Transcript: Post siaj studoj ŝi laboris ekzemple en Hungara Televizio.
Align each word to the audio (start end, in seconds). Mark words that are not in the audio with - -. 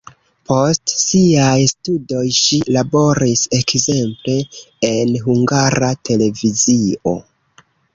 Post 0.51 0.93
siaj 1.01 1.57
studoj 1.73 2.23
ŝi 2.39 2.59
laboris 2.77 3.45
ekzemple 3.61 4.41
en 4.93 5.17
Hungara 5.29 5.95
Televizio. 6.11 7.19